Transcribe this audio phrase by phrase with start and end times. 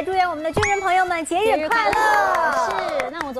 [0.00, 2.69] 也祝愿我们的军人朋友们节日快乐。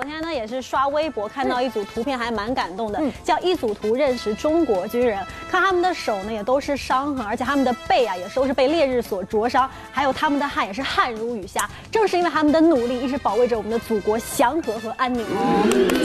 [0.00, 5.18] 昨天呢也是刷微博看到一组图片，还蛮感动的，叫一组图认识中国军人。
[5.50, 11.68] 看他们的手呢也都是伤痕，而且他们的背啊也都是被烈日所灼伤，还有他们的汗也是汗如雨下。
[11.92, 15.22] 正是因为他们的努力，一直保卫着我们的祖国祥和和安宁。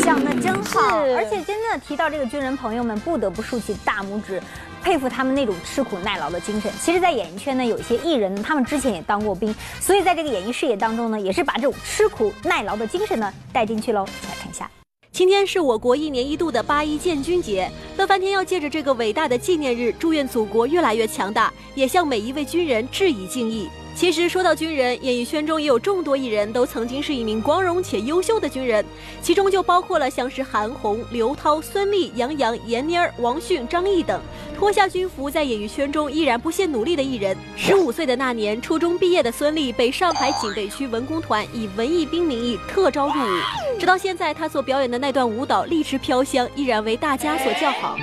[0.04, 4.44] 讲的真好，而且真的提到这个军人朋友们，不得不竖起大拇指。
[4.84, 6.72] 佩服他们那种吃苦耐劳的精神。
[6.80, 14.04] 其实，在演艺圈呢，有一些艺人，他们之前也当过兵，所以在这个演艺事业当中呢，也是把这种吃苦耐劳的精神呢带进去去喽。
[14.28, 14.70] 来看一下，
[15.12, 23.70] 今天是我国一年一度的八一建军节，乐翻天要借着这个伟大的纪念日，祝愿祖国越来越强大，也向每一位军人致以敬意。
[23.96, 28.86] 其实说到军人，演艺圈中也有众多艺人都曾经是一名光荣且优秀的军人，
[29.22, 34.22] 其中就包括了像是韩红、刘涛、孙俪、杨洋、闫妮儿、王迅、张译等
[34.54, 37.38] 脱下军服在演艺圈中依然不懈努力的艺人。
[37.56, 47.96] 十五岁的那年，初中毕业的孙俪被上海警备区文工团以文艺兵名义特招入伍，直到现在，她所表演的那段舞蹈《荔枝飘香》依然为大家所叫好。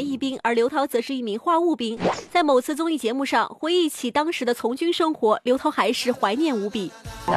[0.00, 1.98] 文艺兵，而刘涛则是一名话务兵。
[2.30, 6.90] 在某次综艺节目上，回忆起当时的从军生活，刘涛还是怀念无比。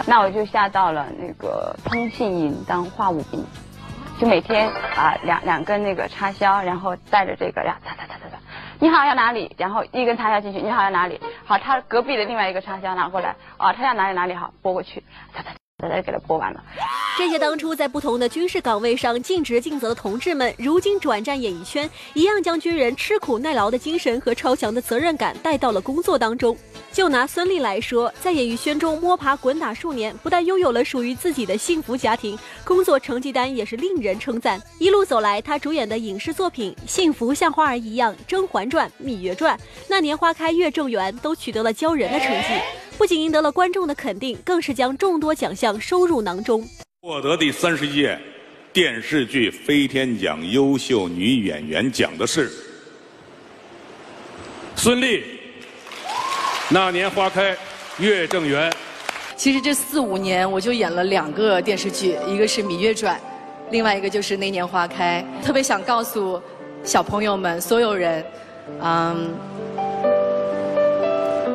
[0.08, 3.46] 那我就下到了那个通信营当话务兵，
[4.18, 8.40] 就每天啊两两根那个插销，然后带着这个呀，哒哒哒哒哒，
[8.80, 9.54] 你好要哪里？
[9.58, 11.20] 然后一根插销进去，你好要哪里？
[11.44, 15.04] 好，他隔壁的另外一个插销拿过来，啊，他要哪里哪里好，拨过去，
[15.34, 15.52] 哒哒。
[15.90, 16.64] 大家给他播完了。
[17.18, 26.58] 这些当初在不同的军事岗位上尽职尽责的同志们，如今转战演艺圈，一样将军人吃苦耐劳的精神和超强的责任感带到了工作当中。
[26.92, 34.62] 就拿孙俪来说，在演艺圈中摸爬滚打数年，不但拥有了属于自己的幸福家庭，工作成绩单也是令人称赞。
[34.80, 39.58] 一路走来，她主演的影视作品《幸福像花儿一样》《甄嬛传》《芈月传》
[39.88, 42.83] 《那年花开月正圆》都取得了骄人的成绩。
[42.98, 46.68] 不仅赢得了观众的肯定，更是将众多奖项收入囊中。
[47.02, 48.18] 获得第三十一届
[48.72, 52.50] 电视剧飞天奖优秀女演员奖的是
[54.76, 55.20] 孙俪，
[56.70, 57.58] 《那年花开
[57.98, 58.72] 月正圆》。
[59.36, 63.18] 其实这四五年我就演了两个电视剧，一个是《芈月传》，
[63.72, 65.26] 另外一个就是《那年花开》。
[65.46, 66.42] 特别想告诉
[66.84, 68.24] 小朋友们，所有人，
[68.82, 69.34] 嗯，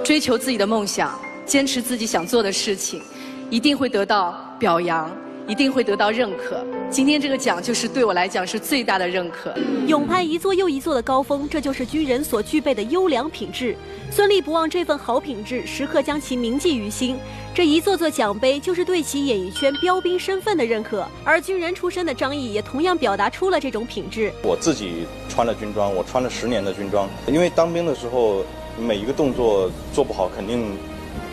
[0.04, 1.18] 追求自己的梦想。
[1.48, 3.00] 坚持自己想做的事情，
[3.48, 5.10] 一定会得到表扬，
[5.46, 6.62] 一定会得到认可。
[6.90, 9.54] 今天这个奖就是对我来讲是最大的认可。
[9.86, 13.74] 勇攀一座又一座的高峰，这就是军人所具备的优良品质。
[14.10, 17.16] 孙俪不忘这份好品质，时刻将其铭记于心。
[17.54, 21.06] 这一座座奖杯，就是对其演艺圈标兵身份的认可。
[21.24, 24.30] 而军人出身的张译也同样表达出了这种品质。
[24.42, 28.44] 我自己穿了军装，我穿了十年的军装，因为当兵的时候，
[28.78, 30.76] 每一个动作做不好，肯定。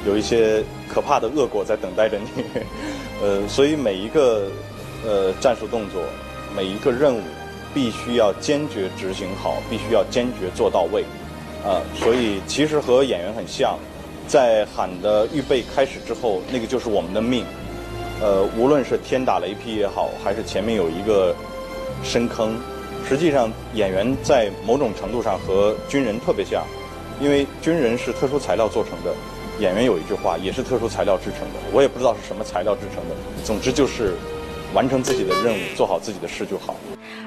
[0.05, 2.43] 有一些可怕的恶果在等待着你，
[3.21, 4.47] 呃，所以每一个
[5.05, 6.03] 呃战术动作，
[6.55, 7.21] 每一个任务，
[7.73, 11.03] 必须要坚决执行好，必须要坚决做到位，
[11.65, 13.79] 啊，所以其实和演员很像，
[14.27, 17.43] 在喊的预备开始之后，那个就是我们的命，
[18.21, 21.35] 呃，无论是天打雷劈也好，还是前面有一个
[22.03, 22.55] 深坑，
[23.09, 26.63] 实际上演员在某种程度上和军人特别像，
[27.19, 29.11] 因为军人是特殊材料做成的。
[29.59, 33.15] 演员有一句话，也是特殊材料制成的，我也不知道是什么材料制成的。
[33.43, 34.13] 总之就是
[34.73, 36.75] 完成自己的任务，做好自己的事就好。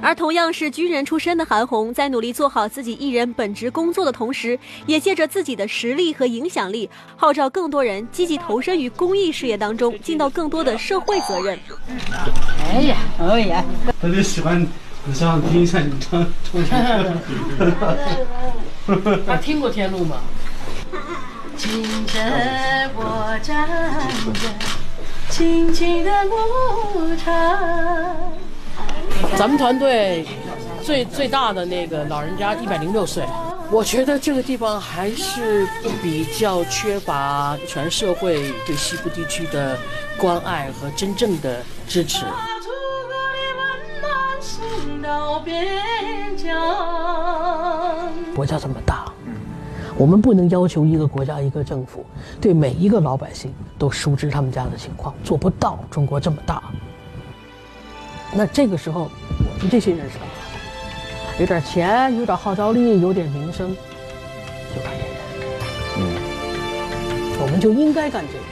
[0.01, 11.59] 而同样是军人出身的韩红，在努力做好自己艺人本职工作的同时，也借着自己的实力和影响力，号召更多人积极投身于公益事业当中，尽到更多的社会责任。
[12.71, 13.65] 哎呀，哎呀，
[14.01, 14.67] 特别喜欢，
[15.07, 16.27] 你想听一下你唱。
[19.27, 20.19] 他听过《天路》吗？
[21.59, 22.21] 听着
[22.95, 23.67] 我站
[24.33, 24.49] 着，
[25.29, 27.35] 轻轻的牧场。
[29.37, 30.25] 咱们团队
[30.85, 33.25] 最最大的那个老人家一百零六岁，
[33.73, 35.67] 我觉得这个地方还是
[36.01, 39.77] 比较缺乏全社会对西部地区的
[40.17, 42.25] 关爱和真正的支持。
[48.37, 49.08] 国家这么大。
[49.99, 52.07] 我们不能要求一个国家、一个政府
[52.41, 55.77] 对每一个老百姓都熟知他们家的情况，做不到。
[55.91, 56.63] 中国这么大，
[58.33, 59.11] 那这个时候，
[59.41, 60.35] 我们这些人是干嘛
[61.35, 61.41] 的？
[61.41, 63.77] 有点钱，有点号召力，有点名声，
[64.73, 65.11] 就干这个。
[65.99, 66.01] 嗯，
[67.43, 68.45] 我们就应该干这个。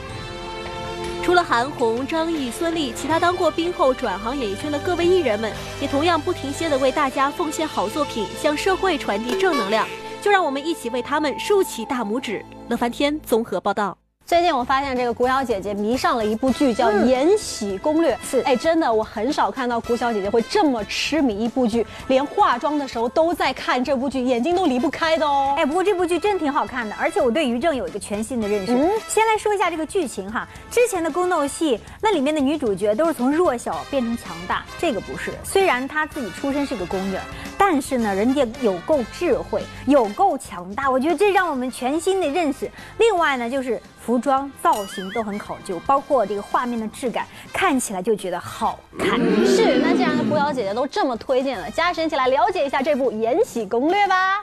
[1.23, 5.49] 除了韩红、张译、孙俪，其他当过兵后转行演艺圈的各位艺人们，
[5.81, 9.87] 也同样不停歇地为大家奉献好作品，向社会传递正能量。
[10.27, 12.43] 就让我们一起为他们竖起大拇指。
[12.67, 13.97] 乐翻天综合报道。
[14.27, 18.13] 最近我发现这个古小姐姐迷上了一部剧，叫《延禧攻略》。
[18.29, 25.55] 是，哎，真的，我很少看到古小姐姐会这么痴迷一部剧，连化妆的时候都在看这部剧，眼睛都离不开的哦。
[25.57, 28.73] 哎，不过这部剧真挺好看的，而且我对于正有一个全新的认识。
[28.73, 35.31] 嗯，先来说一下这个剧情哈，之前的宫斗戏，那里面的女主角都是从弱小变成强大，这个不是。
[35.45, 37.15] 虽然她自己出身是个宫女，
[37.57, 42.69] 但是呢，人家有够智慧，有够强大，我觉得这让我们全新的认识。
[42.97, 43.81] 另外呢，就是。
[44.07, 49.19] 服装造型都很考究，包括这个画面的质感，看起来就觉得好看。
[49.45, 54.41] 是，那既然胡瑶姐姐都这么推荐了，加神起来了解一下这部《延禧攻略》吧。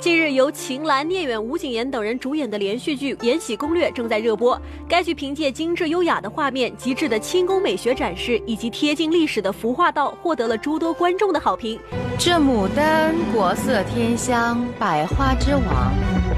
[0.00, 4.60] 近日，由秦岚、聂远、吴谨言等人主演的连续剧《延禧攻略》正在热播。
[4.88, 11.78] 该剧凭借精致优雅的画面、极致的清宫美学展示以及贴近历史的服化道，获得了诸多观众的好评。
[12.18, 16.33] 这牡丹国色天香，百花之王。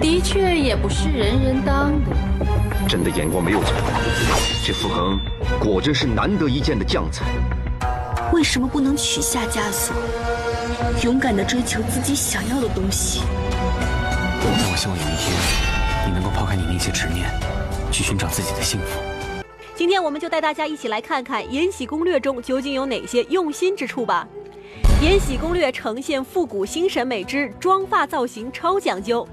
[0.00, 2.10] 的确也不是人人当的。
[2.88, 3.72] 朕的眼光没有错，
[4.64, 5.18] 这傅恒
[5.58, 7.24] 果真是难得一见的将才。
[8.32, 9.94] 为什么不能取下枷锁，
[11.02, 13.22] 勇敢的追求自己想要的东西？
[14.42, 15.32] 那我希望有一天，
[16.06, 17.26] 你能够抛开你那些执念，
[17.90, 19.00] 去寻找自己的幸福。
[19.74, 24.26] 今天我们就带大家一起来看看《延禧攻略》中究竟有哪些用心之处吧。
[25.02, 29.26] 《延禧攻略》呈现复古新审美之妆发造型超讲究。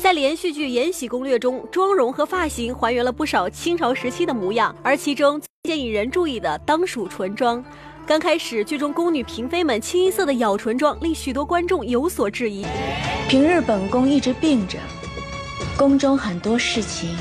[0.00, 7.62] 在连续剧《延禧攻略》中，妆容和发型还原了不少清朝时期的模样，而其中最引人注意的当属唇妆。
[8.06, 12.64] 刚开始，剧中宫女嫔妃们清一色的咬唇妆，令许多观众有所质疑。
[13.28, 14.78] 平日本宫一直病着，
[15.76, 17.14] 宫中很多事情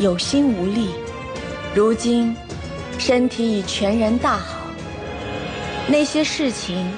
[0.00, 0.88] 有心无力，
[1.74, 2.34] 如今
[2.98, 4.56] 身体已全然大好，
[5.86, 6.90] 那些事情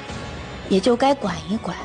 [0.69, 1.77] 也就该管一管。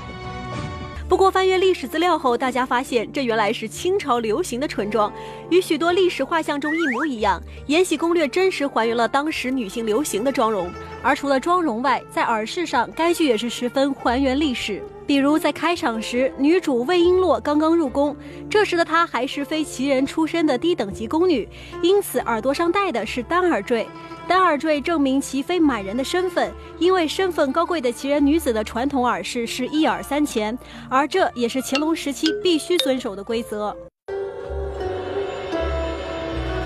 [1.10, 5.12] 不过翻阅历史资料后，大家发现这原来是清朝流行的唇妆，
[5.50, 7.42] 与许多历史画像中一模一样。
[7.66, 10.72] 《延禧攻略》真实还原了当时女性流行的妆容。
[11.02, 14.84] 而除了妆容外，在耳饰上，该剧也是十分还原历史。
[15.08, 18.16] 比如在开场时，女主魏璎珞刚刚入宫，
[18.48, 21.50] 这时的她还是非旗人出身的低等级宫女，
[21.82, 23.88] 因此耳朵上戴的是单耳坠。
[24.30, 30.56] 单耳坠证明其非满人的身份，因为身份高贵的旗人女子的传统耳饰是一耳三钱，
[30.88, 33.76] 而这也是乾隆时期必须遵守的规则。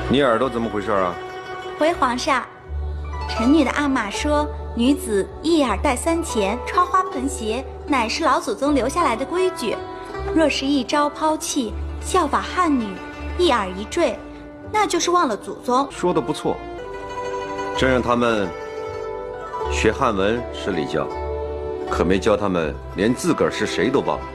[0.09, 1.15] 你耳朵怎么回事啊？
[1.79, 2.45] 回皇上，
[3.29, 4.45] 臣女的阿玛说，
[4.75, 9.73] 女子一耳戴三钱，穿花盆鞋，乃是老祖宗留下来的规矩。
[10.35, 11.71] 若是一朝抛弃，
[12.01, 12.89] 效法汉女，
[13.37, 14.19] 一耳一坠，
[14.69, 15.87] 那就是忘了祖宗。
[15.89, 16.57] 说的不错。
[17.75, 18.47] 朕让他们
[19.71, 21.07] 学汉文是礼教，
[21.89, 24.25] 可没教他们连自个儿是谁都忘了。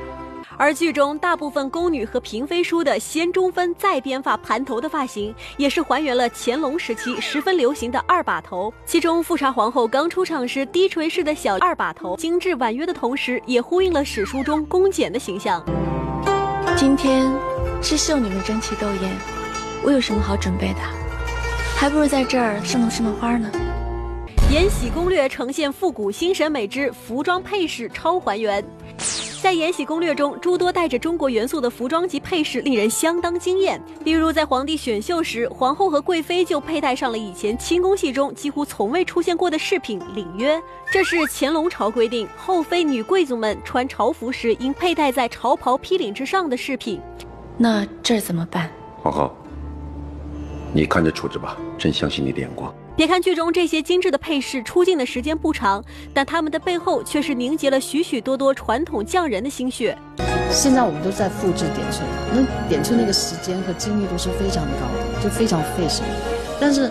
[0.57, 8.75] 而剧中大部分宫女和嫔妃梳的先中分再编发盘头的发型，也是还原了乾隆时期十分流行的二把头。
[8.85, 15.65] 其中富察皇后刚出场时低垂式的小二把头，精致婉约的同时，也呼应了史书中宫简的形象。
[16.77, 17.33] 今天
[17.81, 19.17] 是秀女们争奇斗艳，
[19.85, 21.08] 我有什么好准备的？
[21.81, 23.49] 还不如在这儿侍弄侍弄花呢。
[24.53, 28.65] 《延禧攻略》呈现复古新审美之服装配饰超还原。
[29.41, 33.81] 在《延禧攻略》中，诸多带着中国元素的服装及配饰令人相当惊艳。
[34.03, 40.61] 例如，在皇帝选秀时，皇后和贵妃就佩戴上了以前清宫戏中几乎从未出现过的饰品——领约。
[40.91, 47.01] 这是乾隆朝规定，后妃女贵族们穿朝服时应佩戴在朝袍披领之上的饰品。
[47.57, 48.69] 那这儿怎么办？
[49.01, 49.33] 皇后。
[50.73, 52.73] 你看着处置吧，朕相信你的眼光。
[52.95, 55.83] 别看剧中这些精致的配饰出镜的时间不长，
[56.13, 59.97] 但他们的背后却是凝结了许许多多传统匠人的心血。
[60.51, 66.05] 现在我们都在复制点翠，那点翠那个时间和精力都是非常高的，就非常费神。
[66.61, 66.91] 但是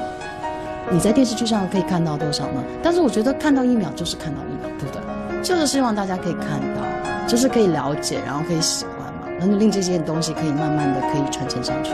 [0.89, 2.63] 你在电视剧上可以看到多少呢？
[2.81, 5.43] 但是我觉得看到一秒就是看到一秒，对不对？
[5.43, 11.91] 就是希望大家可以看到，就是可以了解，然后可以喜欢嘛，然后令这件东西可以慢慢的可以传承上去。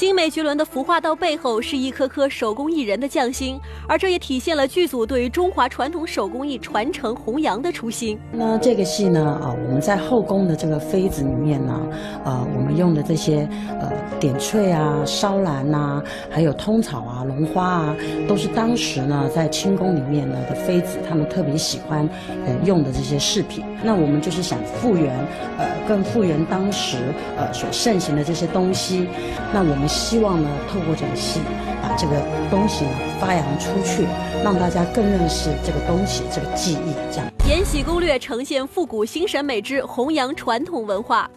[0.00, 8.18] 精美绝伦的服化道背后是一颗颗手工艺人的匠心，而这也体现了剧组对于中华传统手工艺传承弘扬的初心。
[8.32, 11.78] 那这个戏呢，啊，我们在后宫的这个妃子里面呢，
[12.24, 13.46] 啊，我们用的这些
[13.78, 22.08] 呃点翠啊、烧兰呐，还有通草啊、龙花啊，都是当时呢在清宫里面呢的妃子她们特别喜欢
[22.46, 23.62] 呃用的这些饰品。
[23.84, 25.14] 那我们就是想复原，
[25.58, 26.96] 呃，更复原当时
[27.36, 29.06] 呃所盛行的这些东西。
[29.52, 29.89] 那我们。
[29.90, 31.40] 希望呢，透过这个戏，
[31.82, 32.14] 把这个
[32.48, 34.06] 东西呢发扬出去，
[34.44, 36.94] 让大家更认识这个东西、这个技艺。
[37.10, 41.28] 这样，《延禧攻略》呈现复古新审美之弘扬传统文化。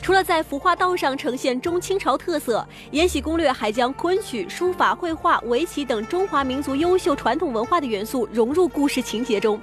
[0.00, 9.58] 除了在服化道上呈现中清朝特色，《延禧攻略》还将昆曲、书法、绘画、围棋等中华民族优秀传统文化的元素融入故事情节中，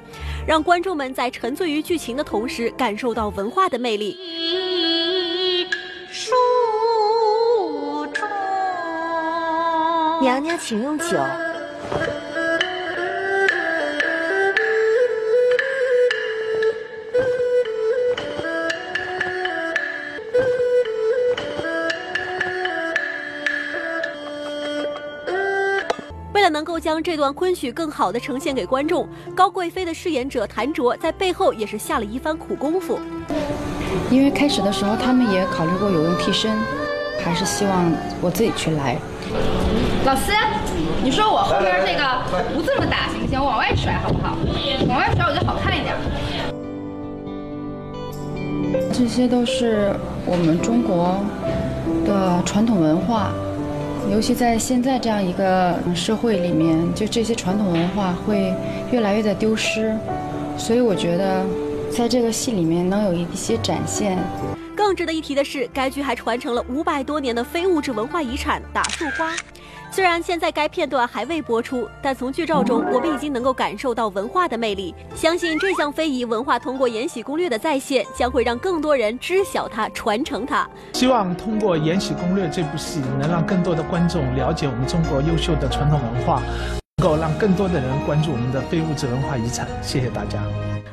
[0.45, 4.17] 让观众们在沉醉于剧情的同时，感受到文化的魅力。
[6.11, 6.31] 书
[10.21, 11.17] 娘娘请用酒。
[26.31, 32.99] 为了能够将这段昆曲更好的呈现给观众，高贵妃的饰演者谭卓在背后也是下了一番苦功夫。
[34.11, 36.55] 因为开始的时候他们也考虑过有用替身，
[37.23, 38.99] 还是希望我自己去来。
[40.03, 40.31] 老师，
[41.03, 42.03] 你说我后边这个
[42.55, 43.39] 不这么打行不行？
[43.39, 44.35] 我往外甩好不好？
[44.87, 45.95] 往外甩我就好看一点。
[48.91, 49.93] 这些都是
[50.25, 51.19] 我们中国
[52.05, 53.31] 的传统文化。
[54.09, 58.53] 尤其在现在这样一个社会里面，就这些传统文化会
[58.91, 59.95] 越来越的丢失，
[60.57, 61.45] 所以我觉得，
[61.91, 64.17] 在这个戏里面能有一些展现。
[64.75, 69.35] 更值得一提的是，该剧还传承了五百多年的非物质文化遗产——打树花。
[69.93, 74.95] 虽然现在该片段还未播出，但从剧照中我们已经能够感受到文化的魅力。
[75.13, 80.65] 相信这项非遗文化通过《延禧攻略》的再现，将会让更多人知晓它、传承它。
[80.93, 86.41] 希望通过《延禧攻略》这部戏，能让更多的观众了解我们中国优秀的传统文化，
[87.01, 89.67] 够让更多的人关注我们的非物质文化遗产。
[89.81, 90.39] 谢谢大家。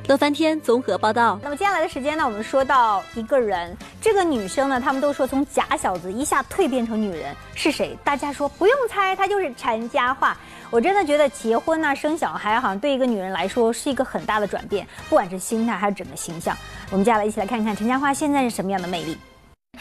[0.08, 1.38] 乐翻天综合报道。
[1.42, 7.94] 那么接下来的时间呢，我们说到一个人，这个女生呢，他们都说从假小子一下蜕变成女人，是谁？
[8.02, 10.34] 大家说不用猜，她就是陈嘉桦。
[10.70, 16.56] 我真的觉得结婚呐、生小孩，好像对一个女人来说是一个很大的转变，不管是心态还是整个形象。
[16.90, 19.18] 我们接下来一起来看看陈嘉桦现在是什么样的魅力。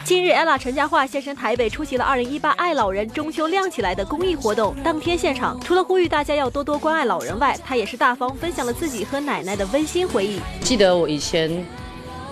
[0.04, 4.74] 近日，ella 陈嘉桦现身台北，出席了2018爱老人中秋亮起来的公益活动。
[4.82, 10.40] 当天现场，除了呼吁大家要多多关爱老人外，她也是大方分享了自己和奶奶的温馨回忆。
[10.60, 11.64] 记得我以前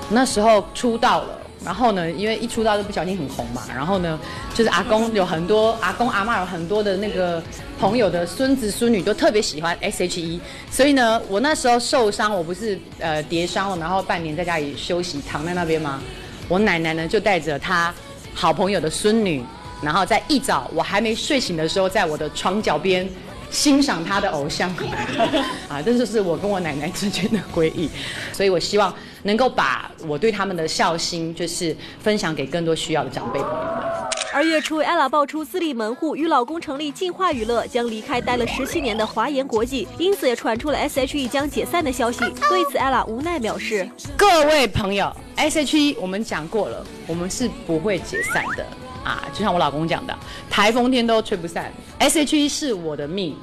[0.08, 4.18] 那时候出道了，然后呢，因为一出道就不小心很红嘛，然后呢，
[4.54, 7.42] 就是阿公有很多阿公阿妈有很多的那个
[7.78, 16.00] 朋友的孙子孙女都特别喜欢 S.H.E，所以呢，我那时候受伤，我不是呃跌伤了，然后半年在家里休息，躺在那边吗？
[16.48, 17.92] 我奶奶呢就带着她
[18.34, 19.42] 好朋友的孙女，
[19.82, 23.08] 然后在一早我还没睡醒的时候，在我的床脚边
[23.50, 24.70] 欣赏她的偶像，
[25.68, 27.90] 啊，这就是我跟我奶奶之间的回忆。
[28.32, 34.15] 所以我希望能够把我对他们的孝心，就是分享给更多需要的长辈朋友们。
[34.36, 42.18] 而月初，ella 爆出自立门户，与老公成立进化娱乐，将离开待了十七年的华研国际，因此也传出了 S.H.E 将解散的消息。
[42.46, 48.66] 对此，ella 无奈表示：“各位朋友，S.H.E 我们讲过了，我们是不会解散的
[49.02, 49.24] 啊！
[49.32, 50.14] 就像我老公讲的，
[50.50, 51.72] 台风天都吹不散。
[51.98, 53.34] S.H.E 是我的命，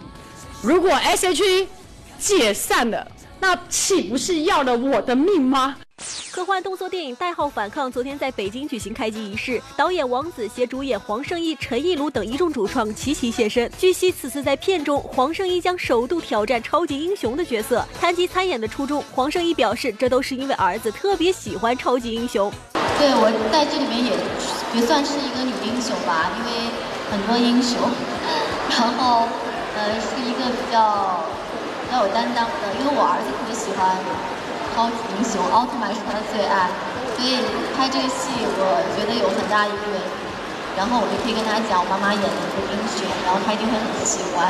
[0.61, 1.67] 如果 S.H.E
[2.19, 5.75] 解散了，那岂不是要了我的命吗？”
[6.31, 13.71] 科幻动作电影《代号反抗》昨天在北京举行开机仪式，导演王子携主演黄圣依、陈亦儒等一众主创齐齐现身。
[13.77, 17.85] 据悉，此次在片中，黄圣依将首度挑战超级英雄的角色。
[18.01, 22.51] 谈及参演的初衷，黄圣依表示，这都是因为儿子特别喜欢超级英雄。
[22.97, 24.11] 对，我在这里面也
[24.73, 26.51] 也算是一个女英雄吧，因为
[27.11, 27.77] 很多英雄，
[28.71, 29.27] 然后
[29.77, 31.23] 呃是一个比较
[31.85, 33.95] 比较有担当的，因为我儿子特别喜欢。
[34.73, 36.67] 超级英雄奥特曼是他的最爱，
[37.15, 37.37] 所以
[37.77, 40.23] 拍这个戏我觉得有很大一个原因。
[40.75, 44.49] 然后我就可以跟他讲，我妈妈演的一个英雄，然后他一定会很喜欢。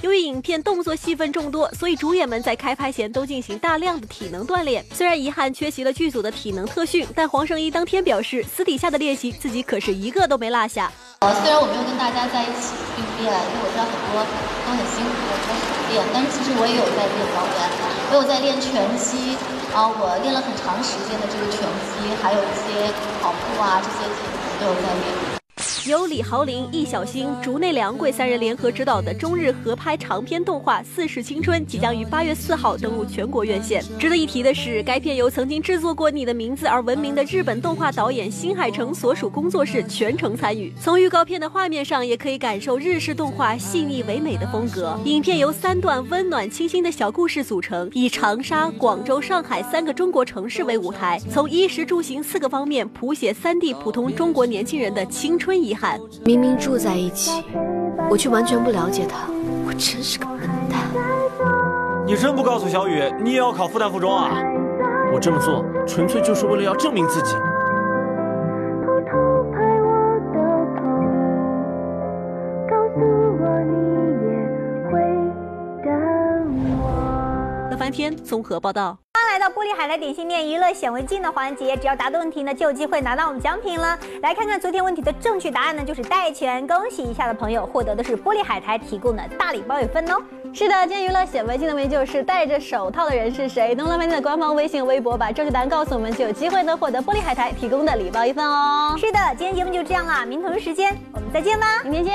[0.00, 4.82] 由于影片动作戏份众多，所以主演们在开拍前都进行大量的体能锻炼。
[4.94, 10.90] 虽然遗憾缺席了剧组的体能特训，但黄圣依当天表示，私底下的练习自己可是一个都没落下。
[11.20, 14.24] 呃，虽然我没有跟大家在一起训练，因为我知道很多
[14.64, 15.12] 都很辛苦，
[15.44, 17.68] 很苦练，但是其实我也有在练表演，
[18.08, 19.36] 我有在练拳击。
[19.74, 25.27] 啊，我练了很长时间的这个拳击，还有一些跑步啊，这些体能都有在练。
[25.88, 33.82] 由李豪林、易小星、竹内良贵三人联合执导的中日合拍长篇动画《四世青春》即将于八月四号登陆全国院线。
[33.98, 40.70] 值得一提的是，该片由曾经制作过《你的名字》而闻名的日本动画导演新海诚所属工作室全程参与。
[40.78, 44.94] 从预告片的画面上，也可以感受日式动画细腻唯美的风格。
[45.06, 55.77] 影片由三段温暖清新的小故事组成，以长沙、广州、上海三个中国城市为舞台，从衣食住行四个方面谱写三地普通中国年轻人的青春遗憾。
[55.78, 56.00] 憾。
[56.24, 57.44] 明明住在一起，
[58.10, 59.28] 我却完全不了解他，
[59.66, 60.80] 我真是个笨蛋。
[62.06, 64.30] 你真不告诉小雨，你也要考复旦附中啊？
[65.12, 67.34] 我这么做纯粹就是为了要证明自己。
[77.90, 78.98] 天综合报道。
[79.12, 83.98] 刚来到玻璃海苔点心面娱乐显微镜的环节，只要答对问题呢，就有机会拿到我们奖品了。
[84.22, 86.66] 来看看昨天问题的正确答案呢，就是戴荃。
[86.66, 90.22] 恭喜一下的朋友获得的是玻璃海苔提供的大礼包一份哦。
[90.54, 93.74] 是的，今天娱乐显微镜的问题就是戴着手套的人是谁？
[93.74, 98.96] 登录饭店的官方微信、微博，把正确答案告诉我们，就有机会呢获得玻璃海苔提供的礼包一份哦。
[98.98, 102.14] 是的，今天节目就这样啦，明同一时间我们再见吧，明天见。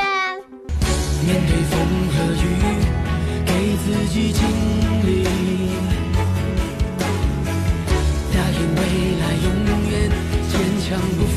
[1.25, 1.77] 面对风
[2.13, 2.45] 和雨，
[3.45, 4.33] 给自己
[10.93, 11.32] 坚强不